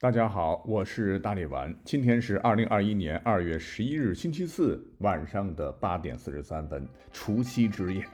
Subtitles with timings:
[0.00, 1.74] 大家好，我是大力丸。
[1.82, 8.04] 今天是二零二一年二月十一日，星期四晚上的八点四十三分，除夕之夜。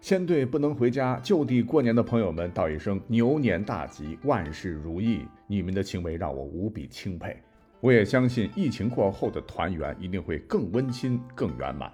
[0.00, 5.26] 先对不能回家就地过年的朋友们道一声牛年大吉，万事如意。
[5.46, 7.36] 你们的行为让我无比钦佩。
[7.80, 11.92] 我也相信疫情过后的团圆一定会更温馨、更圆满。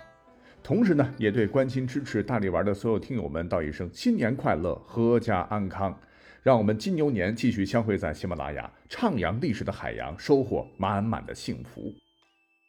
[0.62, 5.98] 同时呢，也对关心支持大力丸的所有听友们道一声新年快乐，阖家安康。
[6.46, 11.92] 让我们金牛年继续相会在喜马拉雅，徜徉历史的海洋，收获满满的幸福。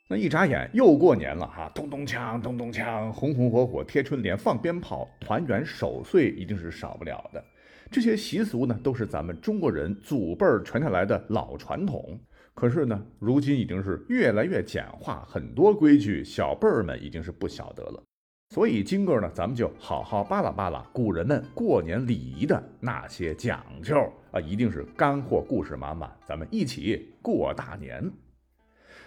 [0.09, 7.45] 那一眨眼又过年了哈，咚咚锵，咚咚锵，红红火火贴春联，放鞭炮，团圆守岁一定是少不了的。
[7.91, 12.19] 这些习俗呢，都是咱们中国人祖辈儿传下来的老传统。
[12.55, 18.03] 可是呢，如今已经是越来越简化，很多规矩小辈儿们已经是不晓得了。
[18.49, 23.95] 所以今个呢，咱们就好好扒拉扒拉古人们过年礼仪的那些讲究
[24.31, 28.09] 啊，一定是干货故事满满，咱们一起过大年。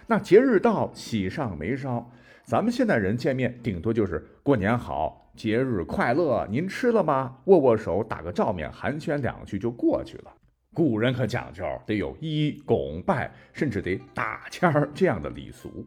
[0.05, 2.07] 那节日到，喜上眉梢，
[2.45, 7.37] 咱们现代人见面顶多就是过年好，节日快乐，您吃了吗？
[7.45, 10.31] 握握手，打个照面，寒暄两句就过去了。
[10.73, 15.85] 古人可讲究，得有揖、拱、拜，甚至得打签儿这样的礼俗。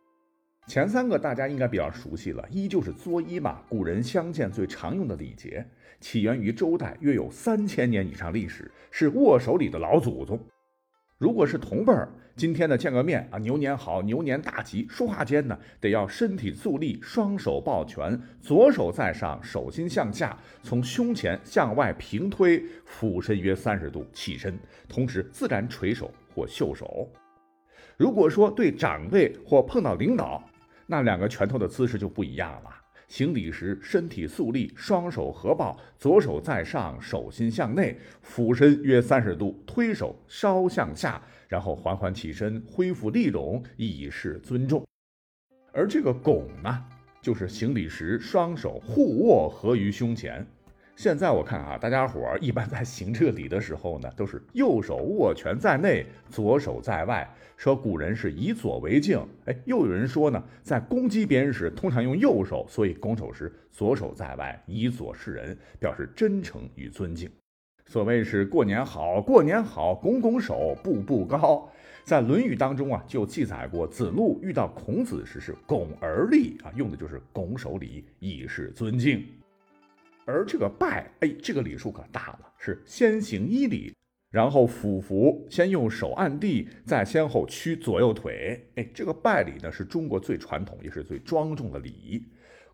[0.67, 5.65] 前三个大家应该比较熟悉了，一就是作揖嘛，古人相见最常用的礼节，
[6.01, 10.41] 起源于周代，约有三千年以上历史，是握手礼的老祖宗。
[11.19, 14.87] 如果是同辈儿，今天呢见个面啊，牛年好，牛年大吉。
[14.89, 27.07] 说话间呢，得要身体肃立，双手抱拳，左手在上，手心向下，从胸前向外平推，俯身约三十度，起身，同时自然垂手或袖手。
[27.97, 30.43] 如果说对长辈或碰到领导，
[30.87, 32.71] 那两个拳头的姿势就不一样了。
[33.07, 44.85] 行礼时，身体肃立，双手合抱，左手在上，手心向内，俯身约三十度，推手稍向下，然后缓缓起身，恢复立拢，以示尊重。
[45.73, 46.85] 而这个拱呢，
[47.21, 50.45] 就是行礼时双手互握合于胸前。
[50.97, 57.29] 现在我看啊，大家伙儿一般在行这个礼的时候呢，都是右手握拳在内，左手在外。
[57.57, 67.29] 说古人是以左为敬，哎，又有人说呢，在攻击别人时通常用右手，所以拱手时左手在外，以左示人，表示真诚与尊敬。
[67.87, 71.69] 所谓是过年好，过年好，拱拱手，步步高。
[72.05, 79.25] 在《论语》当中啊，就记载过子路遇到孔子时是拱而立啊，用的就是拱手礼，以示尊敬。
[80.27, 83.95] 而这个拜，哎，这个礼数可大了，是先行一礼，
[84.31, 88.67] 然后俯伏，先用手按地，再先后屈左右腿。
[88.77, 92.23] 哎，这个拜礼呢，是中国最传统也是最庄重的礼仪。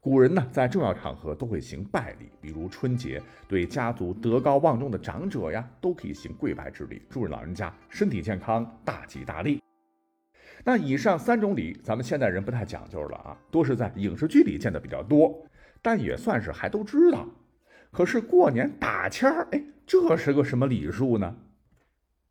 [0.00, 9.60] 古人呢，在重要场合都会行拜礼，比如春节，对家族德高望重的长者呀，都可以行跪拜之礼，祝老人家身体健康，大吉大利。
[10.64, 15.46] 那以上三种礼，咱们现代人不太讲究了啊，多是在影视剧里见的比较多，
[15.82, 17.28] 但也算是还都知道。
[17.90, 21.36] 可是过年打签儿，哎，这是个什么礼数呢？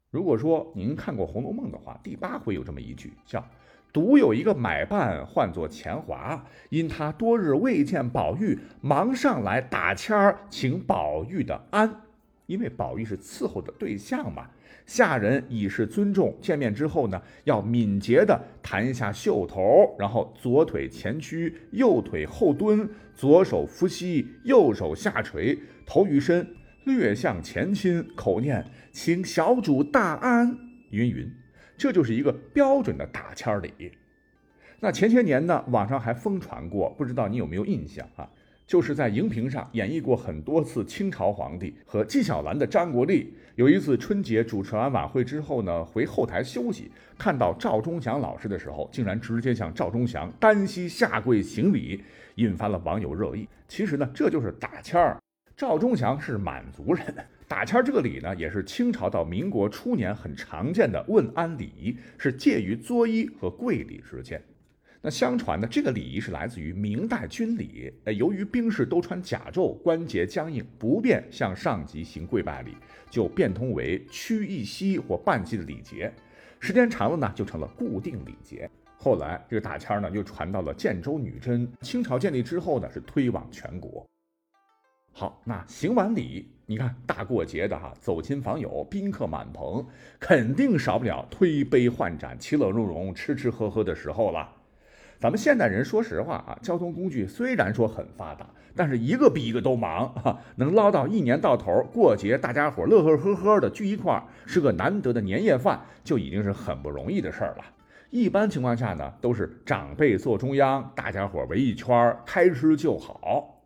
[0.09, 3.45] 如果说您看过《红楼梦》的话，第八回有这么一句，叫
[3.93, 12.01] “独有一个买办唤作钱华，因他多日未见宝玉，忙上来打签儿请宝玉的安，
[12.45, 14.47] 因为宝玉是伺候的对象嘛。”
[14.89, 25.55] 下人以示尊重，见面之后呢，要敏捷地弹一下袖头，然后左腿前屈，右腿后蹲，左手扶膝，右手下垂，
[25.85, 26.55] 头与身
[26.85, 30.57] 略向前倾，口念“请小主大安”，
[30.89, 31.31] 云云，
[31.77, 33.91] 这就是一个标准的打签礼。
[34.79, 38.27] 那前些年呢，网上还疯传过，不知道你有没有印象啊？
[38.69, 43.33] 就是在荧屏上演绎过很多次清朝皇帝和纪晓岚的张国立。
[43.55, 52.03] 有一次春节主持完晚会之后呢，回后台休息，看到赵忠祥老师的时候，竟然直接向赵忠祥单膝下跪行礼，
[52.35, 53.49] 引发了网友热议。
[53.67, 55.17] 其实呢，这就是打签儿。
[55.57, 57.03] 赵忠祥是满族人，
[57.47, 64.39] 打签儿这个礼呢，也是清朝到民国初年很常见的问安礼仪，是介于作揖和跪礼之间。
[65.01, 67.93] 那相传呢，这个礼仪是来自于明代军礼。
[68.03, 72.75] 呃，由于兵士都穿甲胄，关节僵硬，不便向上级行跪拜礼，
[73.09, 76.11] 就变通为屈一膝或半膝的礼节。
[76.59, 78.69] 时间长了呢，就成了固定礼节。
[78.97, 81.65] 后来这个打签儿呢，又传到了建州女真。
[81.79, 84.05] 清朝建立之后呢，是推广全国。
[85.13, 89.87] 好，那行完礼，你看大过节的哈，走亲访友，宾客满棚，
[90.19, 94.57] 肯定少不了推杯换盏、其乐融融、吃吃喝喝的时候了。
[95.19, 107.65] 咱们现代人说实话啊，交通工具虽然说很发达，但是一个比一个都忙啊，能捞到一年到头过节大家伙乐乐呵呵的聚一块儿，是个难得的年夜饭，就已经是很不容易的事儿了。
[108.09, 113.61] 一般情况下呢，都是长辈坐中央，大家伙围一圈儿开吃就好。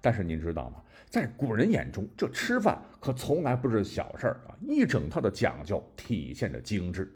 [0.00, 0.76] 但是您知道吗？
[1.06, 7.12] 在古人眼中，这吃饭可从来不是小事儿啊，一整套的讲究体现着精致。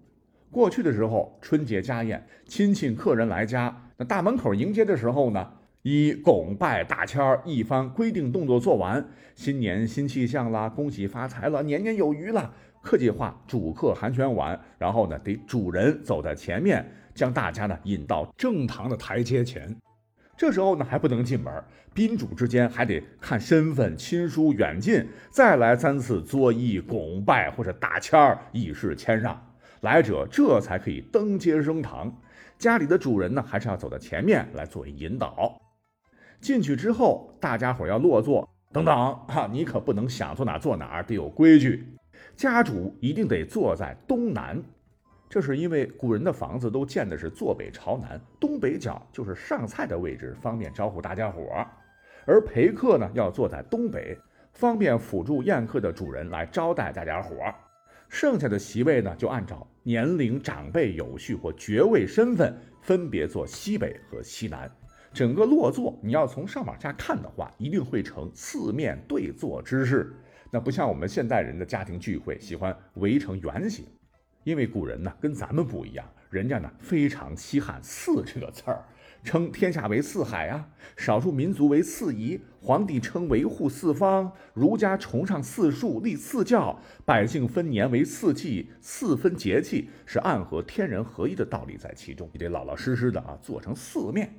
[0.51, 5.51] 过去的时候，春节家宴，亲戚客人来家，那大门口迎接的时候呢，
[5.83, 9.05] 以拱拜大签儿一番规定动作做完，
[9.35, 12.55] 新年新气象啦，恭喜发财了，年年有余了。
[12.81, 19.77] 客气话，主客寒暄完，然后呢，得主人走在前面，将大家呢引到正堂的台阶前。
[20.37, 21.53] 这时候呢，还不能进门，
[21.93, 29.46] 宾主之间还得看身份、亲疏远近，再来三次作揖、拱拜或者打签儿，以示谦让。
[29.87, 32.13] 来者这才可以登阶升堂，
[32.59, 35.57] 家里的主人呢，还是要走到前面来作为引导。
[36.41, 38.93] 进去之后，大家伙要落座，等等
[39.29, 41.87] 哈，你可不能想坐哪坐哪，得有规矩。
[42.35, 44.61] 家主一定得坐在东南，
[45.31, 51.65] 这是因为古人的房子都建的是坐北朝南，东北角就是上菜的位置，方便招呼大家伙。
[52.27, 54.19] 而陪客呢，要坐在东北，
[54.53, 57.37] 方便辅助宴客的主人来招待大家伙。
[58.09, 64.71] 剩下的席位呢，就按照年龄、长辈有序或爵位身份，分别坐西北和西南。
[65.13, 70.15] 整个落座，你要从上往下看的话，一定会呈四面对坐之势。
[70.51, 73.85] 那不像我们现代人的家庭聚会，喜欢围成圆形。
[74.45, 78.85] 因为古人呢，跟咱们不一样，人家呢非常稀罕“四”这个字儿。
[79.27, 92.31] 称天下为四海啊，少数民族为四夷，皇帝称维护四方，儒家崇尚四术立四教，百姓分年为四季，四分节气是暗合天人合一的道理在其中。
[92.33, 94.33] 你得老老实实的啊，做成四面。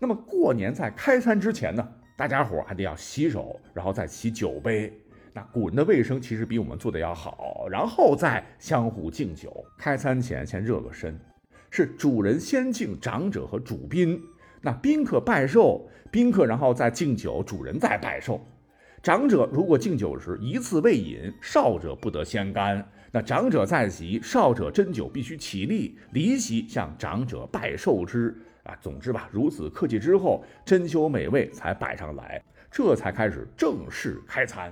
[0.00, 1.88] 那么过年在开餐之前呢，
[2.18, 4.92] 大家伙还得要洗手，然后再洗酒杯。
[5.32, 9.64] 那古人的卫生其实比我们做的要好，然后再相互敬酒。
[9.78, 11.18] 开餐前先热个身。
[11.74, 14.22] 是主人先敬长者和主宾，
[14.60, 18.38] 那宾客拜寿，宾客然后再敬酒，主人再拜寿。
[19.02, 22.86] 长者如果敬酒时一次未饮，少者不得先干。
[23.10, 28.36] 那长者在席，少者斟酒必须起立离席向长者拜寿之。
[28.64, 34.70] 啊，总之吧，如此客气之后，珍馐美味才摆上来，这才开始正式开餐。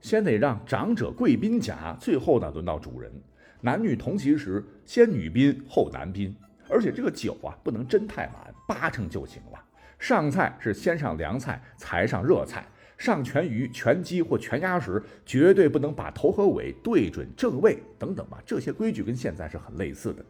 [0.00, 3.12] 先得让长者贵宾甲，最后呢轮到主人。
[3.60, 6.34] 男女同席时，先女宾后男宾，
[6.68, 9.62] 而且这个酒啊不能斟太满，八成就行了。
[9.98, 12.66] 上菜是先上凉菜，才上热菜。
[12.96, 18.42] 上全鱼、全鸡或全鸭时，绝对不能把头和尾对准正位，等等吧。
[18.44, 20.22] 这些规矩跟现在是很类似的。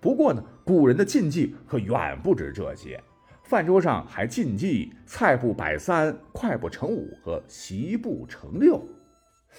[0.00, 3.00] 不过呢，古人的禁忌可远不止这些。
[3.44, 8.84] 饭桌上还禁忌菜不摆三，筷不成五和席不成六，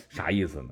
[0.10, 0.70] 啥意思呢？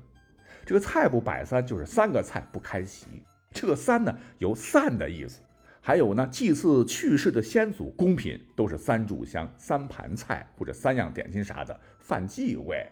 [0.64, 3.06] 这个菜不摆三，就是三个菜不开席。
[3.50, 5.40] 这个三呢，有散的意思。
[5.84, 12.86] 还有呢，祭祀去世的先祖贡品都是三炷香、三盘菜或者三样点心啥的，犯忌讳。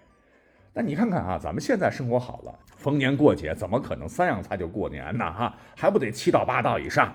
[0.75, 5.25] 那你看看啊，咱们现在生活好了，逢年过节怎么可能三样菜就过年呢？
[5.33, 7.15] 哈，还不得七道八道以上？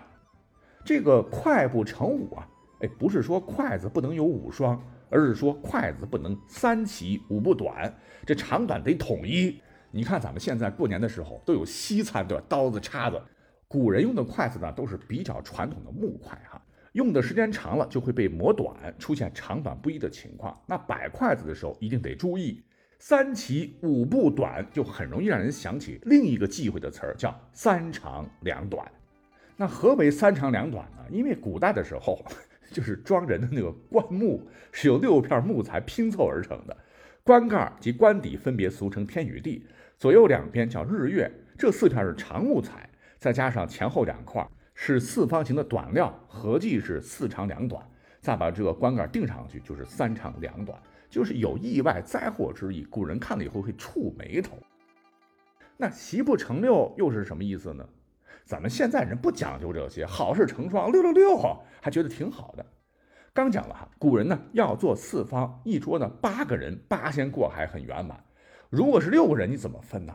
[0.86, 2.48] 这个筷不成五啊，
[2.80, 7.94] 哎，不是说筷子不能有五双，而是说筷子不能三齐五不短，
[8.26, 9.62] 这长短得统一。
[9.96, 12.44] 你看，咱们现在过年的时候都有西餐，对吧？
[12.50, 13.18] 刀子、叉子，
[13.66, 16.62] 古人用的筷子呢，都是比较传统的木筷，哈，
[16.92, 20.62] 用的时间长了就会被磨短，出现长短不一的情况。
[20.68, 22.62] 那摆筷子的时候一定得注意，
[23.00, 28.86] 三齐五不短，就很容易让人想起另一个忌讳的词儿，叫三长两短。
[29.56, 31.06] 那何为三长两短呢？
[31.10, 32.22] 因为古代的时候，
[32.70, 36.76] 就是装人的那个棺木是由六片木材拼凑而成的，
[37.24, 39.66] 棺盖及棺底分别俗称天与地。
[39.98, 47.84] 左右两边叫日月，这四片是长木材，再加上前后两块是四方形的短料，合计是四长两短。
[48.22, 50.76] 再把这个棺盖钉上去，就是三长两短，
[51.12, 52.84] 就是有意外灾祸之意。
[52.86, 54.58] 古人看了以后会触眉头。
[55.78, 57.88] 那席不成六又是什么意思呢？
[58.44, 61.38] 咱们现在人不讲究这些，好事成双，六六六，
[61.80, 62.66] 还觉得挺好的。
[63.32, 68.25] 刚讲了哈，古人呢要做四方，一桌呢八个人，八仙过海很圆满。
[68.76, 70.14] 如果是六个人，你怎么分呢？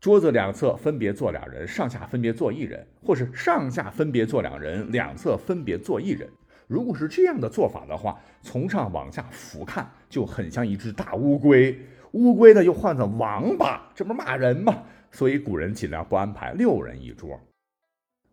[0.00, 6.28] 桌子两侧分别坐两人，上下分别坐一人，或是上下分别坐两人，两侧分别坐一人。
[6.66, 11.78] 如果是这样的做法的话，从上往下俯瞰，就很像一只大乌龟。
[12.10, 14.82] 乌龟呢又唤作王八，这不是骂人吗？
[15.12, 17.38] 所以古人尽量不安排六人一桌。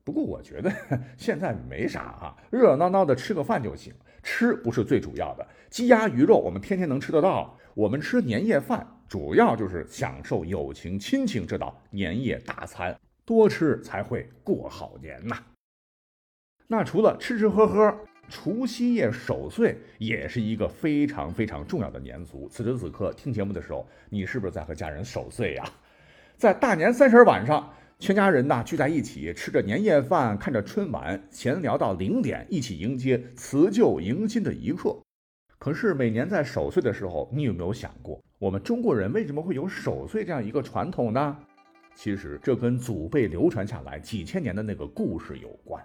[0.03, 0.73] 不过我觉得
[1.15, 5.47] 现在没啥啊，热热闹闹的吃个饭就行，吃不是最主要的。
[5.69, 15.43] 鸡鸭鱼肉我们天天能吃得到，我们吃年夜饭主要就是享受友情亲情这道年夜大餐，多吃才会过好年呐。
[16.67, 17.91] 那除了吃吃喝喝，
[18.29, 22.47] 除夕夜守岁也是一个非常非常重要的年俗。
[22.49, 25.65] 此时此刻听节目的时候，你是不是在和家人守岁呀？
[26.37, 27.73] 在大年三十晚上。
[28.01, 34.97] 全家人呐聚在一起，吃着年夜饭，看着春晚，闲聊到零点，一起迎接辞旧迎新的一刻。
[35.57, 41.37] 可是每年在守岁的时候，你有没有想过，我们中国人为什么会有守岁这样一个传统呢？
[41.93, 45.83] 其实这跟祖辈流传下来几千年的那个故事有关。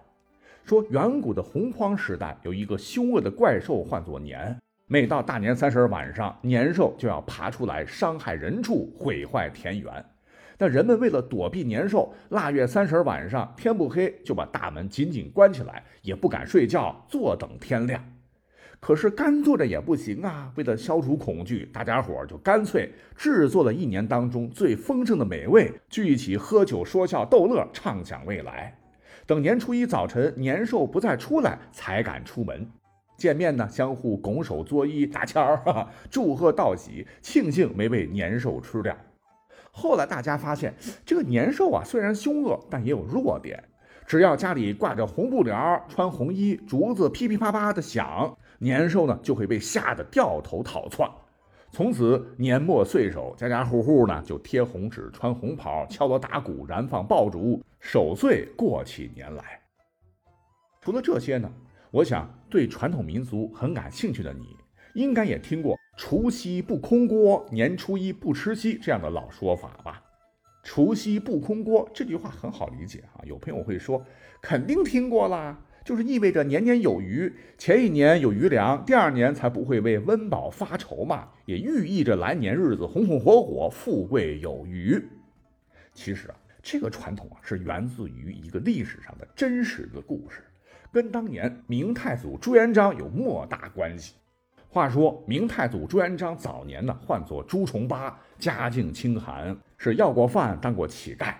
[0.62, 4.56] 说远古的洪荒时代，有一个凶恶的怪兽，唤作年。
[4.86, 9.92] 每到大年三十晚上，年兽就要爬出来伤害人畜，毁坏田园。
[10.56, 18.00] 那人们为了躲避年兽，腊月三十晚上天不黑就把大门紧紧关起来，也不敢睡觉，坐等天亮。
[18.84, 20.52] 可是干坐着也不行啊！
[20.56, 28.76] 为了消除恐惧，大家伙就干脆制作了一年当中最丰盛的美味，聚一起喝酒说笑逗乐，畅想未来。
[29.24, 32.70] 等年初一早晨年兽不再出来，才敢出门。
[33.16, 38.94] 见面呢，相互拱手作揖，打签儿，祝贺道喜，庆幸没被年兽吃掉。
[39.72, 40.74] 后来大家发现，
[41.06, 43.64] 这个年兽啊，虽然凶恶，但也有弱点。
[44.06, 51.10] 只要家里挂着红布帘儿，穿红衣，竹子噼噼啪啪的响，年兽呢就会被吓得掉头逃窜。
[51.70, 59.60] 从此年末岁首，家家户户呢就贴红纸、穿红袍、敲锣打鼓、燃放爆竹，守岁过起年来。
[60.80, 61.50] 除了这些呢，
[61.90, 64.44] 我想对传统民俗很感兴趣的你。
[64.94, 70.00] 应该也听过“除夕不空锅，年初一不吃稀”这样的老说法吧
[70.62, 73.18] ？“除夕不空锅”这句话很好理解啊。
[73.24, 74.00] 有朋友会说，
[74.40, 84.98] 肯定听过啦，就是意味着年年有余，前一年有余粮，第二年才不会为温饱发愁嘛，也寓意着来年日子红红火火，富贵有余。
[85.92, 90.42] 其实啊，这个传统啊是源自于一个历史上的真实的故事，
[90.90, 94.14] 跟当年明太祖朱元璋有莫大关系。
[94.70, 101.34] 话说明太祖朱元璋早年呢，唤作朱重八，家境清寒，是要过饭，当过乞丐。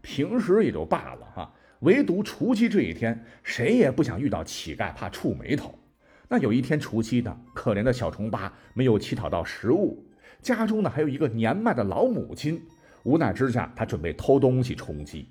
[0.00, 5.72] 平时也就罢了哈，唯独除夕这一天，谁也不想遇到乞丐，怕触眉头。
[6.28, 10.04] 那有一天除夕呢，可怜的小重八没有乞讨到食物，
[10.42, 12.60] 家中呢还有一个年迈的老母亲。
[13.04, 15.28] 无奈之下，他准备偷东西充饥，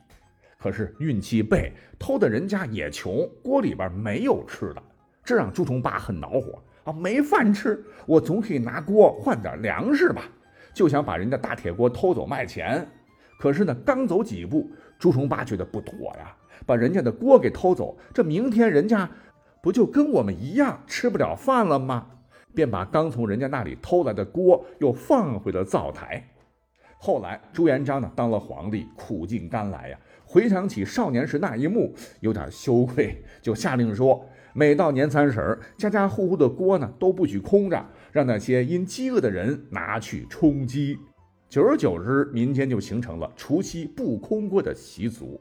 [0.57, 4.81] 可是运气背，偷的人家也穷，锅里边没有吃的，
[5.23, 6.63] 这让朱重八很恼火。
[6.85, 10.23] 啊，没饭吃，我总可以拿锅换点粮食吧？
[10.73, 12.87] 就想把人家大铁锅偷走卖钱。
[13.37, 16.35] 可是呢，刚走几步，朱重八觉得不妥呀，
[16.65, 19.09] 把人家的锅给偷走，这明天人家
[19.61, 22.07] 不就跟我们一样吃不了饭了吗？
[22.55, 26.27] 便把刚从人家那里偷来的锅又放回了灶台。
[26.99, 34.25] 后来朱元璋呢当了皇帝，苦尽甘来呀，回想起少年时那一幕，有点羞愧，就下令说。
[34.53, 40.97] 每到年三十，家家户户的锅呢都不许空着，让那些因饥饿的人拿去充饥。
[41.49, 45.39] 久而久之，民间就形成了除夕不空锅的习俗。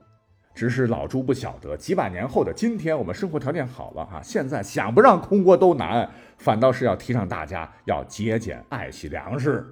[0.55, 6.09] 只是老朱不晓得，几百年后的今天，我们生活条件好了哈，现在想不让空锅都难，
[6.39, 9.67] 反倒是要提倡大家要节俭爱惜粮食。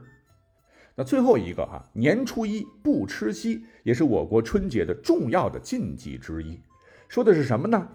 [0.96, 6.60] 那最后一个哈，年初一不吃稀，也是我国春节的重要的禁忌之一。
[7.08, 7.88] 说的是什么呢？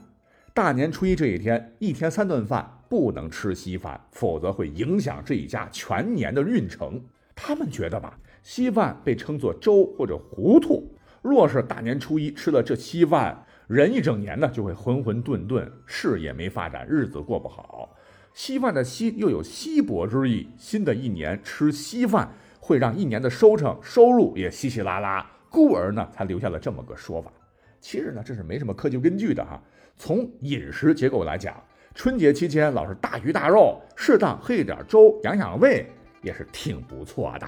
[0.54, 7.00] 大年初一这一天，一天三顿饭不能吃稀饭，否则会影响这一家全年的运程。
[7.36, 10.92] 他们觉得吧，稀饭被称作粥或者糊涂，
[11.22, 17.96] 若是大年初一吃了这稀饭，人一整年呢就会浑浑沌沌，事业没发展，日子过不好。
[18.34, 27.32] 稀饭的稀又有稀薄之意，新的一年吃稀饭会让一年的收成收入也稀稀拉拉，故而呢才留下了这么个说法。
[27.82, 29.62] 其实呢，这是没什么科学根据的哈。
[29.98, 31.62] 从饮食结构来讲，
[31.94, 35.86] 春节期间老是大鱼大肉，适当喝一点粥养养胃
[36.22, 37.48] 也是挺不错的。